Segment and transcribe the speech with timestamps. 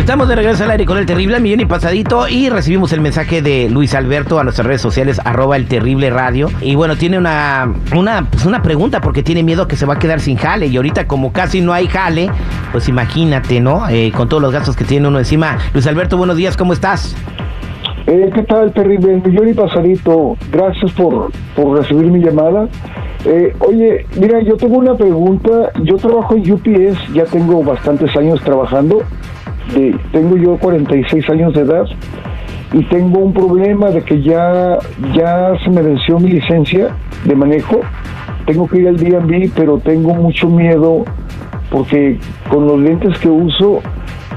[0.00, 3.42] Estamos de regreso al aire con el terrible millón y pasadito y recibimos el mensaje
[3.42, 7.70] de Luis Alberto a nuestras redes sociales arroba el terrible radio y bueno tiene una
[7.94, 10.76] una pues una pregunta porque tiene miedo que se va a quedar sin jale y
[10.78, 12.30] ahorita como casi no hay jale
[12.72, 16.36] pues imagínate no eh, con todos los gastos que tiene uno encima Luis Alberto buenos
[16.36, 17.14] días cómo estás
[18.06, 19.20] eh, ¿Qué tal, terrible?
[19.24, 20.36] Millón y pasadito.
[20.50, 22.66] Gracias por, por recibir mi llamada.
[23.24, 25.70] Eh, oye, mira, yo tengo una pregunta.
[25.84, 29.04] Yo trabajo en UPS, ya tengo bastantes años trabajando.
[29.74, 31.84] De, tengo yo 46 años de edad
[32.72, 34.78] y tengo un problema de que ya,
[35.14, 36.88] ya se me venció mi licencia
[37.24, 37.80] de manejo.
[38.46, 41.04] Tengo que ir al DMV, pero tengo mucho miedo
[41.70, 43.80] porque con los lentes que uso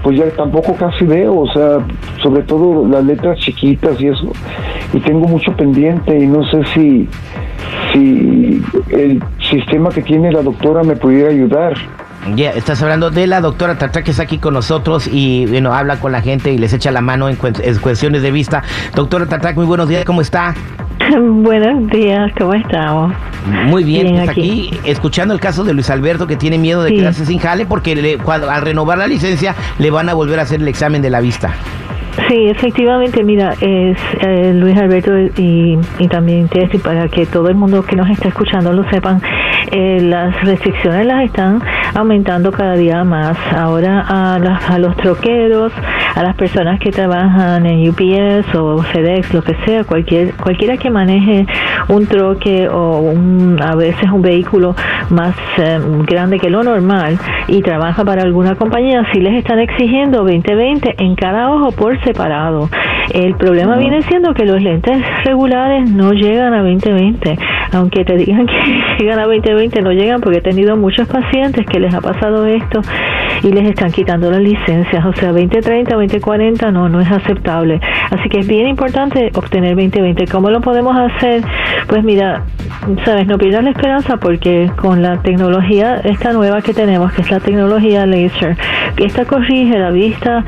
[0.04, 1.78] pues ya tampoco casi veo, o sea,
[2.22, 4.34] sobre todo las letras chiquitas y eso,
[4.92, 7.10] y tengo mucho pendiente y no sé si,
[7.94, 11.74] si el sistema que tiene la doctora me pudiera ayudar.
[12.36, 15.98] Ya, estás hablando de la doctora Tata que está aquí con nosotros y bueno, habla
[15.98, 18.64] con la gente y les echa la mano en, cuestiones de vista.
[18.96, 20.56] Doctora Tata, muy buenos días, ¿cómo está?
[21.20, 23.14] Buenos días, ¿cómo estamos?
[23.66, 24.72] Muy bien, pues aquí.
[24.86, 28.18] escuchando el caso de Luis Alberto que tiene miedo de quedarse sin jale porque le,
[28.26, 31.56] al renovar la licencia le van a volver a hacer el examen de la vista.
[32.28, 37.56] Sí, efectivamente, mira, es eh, Luis Alberto y, y también Tessy, para que todo el
[37.56, 39.20] mundo que nos está escuchando lo sepan,
[39.72, 41.62] eh, las restricciones las están
[41.96, 43.38] aumentando cada día más.
[43.56, 45.74] Ahora a, a los troqueros,
[46.16, 50.90] a las personas que trabajan en UPS o FedEx, lo que sea, cualquier, cualquiera que
[50.90, 51.46] maneje
[51.90, 54.76] un troque o un, a veces un vehículo
[55.10, 60.20] más eh, grande que lo normal y trabaja para alguna compañía, si les están exigiendo
[60.20, 62.70] 2020 en cada ojo por separado.
[63.14, 67.38] El problema viene siendo que los lentes regulares no llegan a 2020,
[67.74, 68.54] aunque te digan que
[69.00, 72.82] llegan a 2020, no llegan porque he tenido muchos pacientes que les ha pasado esto
[73.44, 77.80] y les están quitando las licencias, o sea, 2030, 2040 no, no es aceptable.
[78.10, 80.28] Así que es bien importante obtener 2020.
[80.28, 81.44] ¿Cómo lo podemos hacer?
[81.88, 82.44] Pues mira,
[83.04, 87.32] sabes, no pierdas la esperanza porque con la tecnología esta nueva que tenemos, que es
[87.32, 88.56] la tecnología laser,
[88.98, 90.46] esta corrige la vista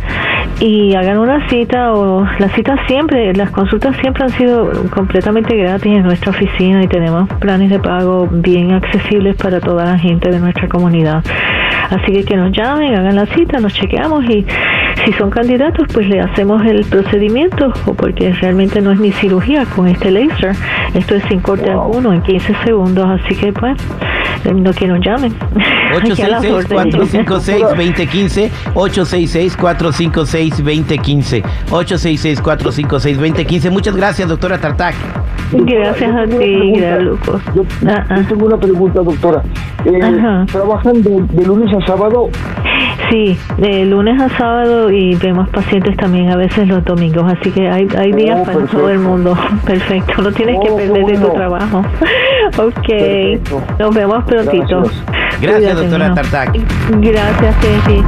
[0.60, 5.92] y hagan una cita o las citas siempre, las consultas siempre han sido completamente gratis
[5.92, 10.38] en nuestra oficina y tenemos planes de pago bien accesibles para toda la gente de
[10.38, 11.24] nuestra comunidad.
[11.90, 14.46] Así que que nos llamen, hagan la cita, nos chequeamos y
[15.04, 19.64] si son candidatos, pues le hacemos el procedimiento, o porque realmente no es ni cirugía
[19.66, 20.54] con este laser.
[20.94, 23.76] Esto es sin corte alguno, en 15 segundos, así que pues,
[24.52, 25.34] no que nos llamen.
[25.94, 33.70] 866-456-2015, 866-456-2015, 866-456-2015.
[33.70, 34.94] Muchas gracias, doctora Tartac.
[35.52, 36.74] Gracias a ti,
[37.54, 38.22] Yo, ah, ah.
[38.28, 39.42] tengo una pregunta, doctora.
[39.84, 40.00] Eh,
[40.50, 42.30] ¿Trabajan de lunes a sábado?
[43.14, 47.68] Sí, de lunes a sábado y vemos pacientes también a veces los domingos, así que
[47.68, 49.38] hay, hay días oh, para todo el mundo.
[49.64, 51.78] Perfecto, no tienes que oh, perder de tu trabajo.
[52.58, 54.82] ok, nos vemos prontito.
[55.40, 56.58] Gracias, doctora Tartac.
[57.00, 58.02] Gracias, Ceci.